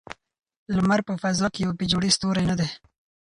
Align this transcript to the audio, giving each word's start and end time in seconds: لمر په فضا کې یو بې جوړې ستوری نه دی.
لمر 0.75 0.99
په 1.07 1.13
فضا 1.21 1.47
کې 1.53 1.59
یو 1.65 1.71
بې 1.77 1.85
جوړې 1.91 2.09
ستوری 2.15 2.43
نه 2.51 2.55
دی. 2.59 2.69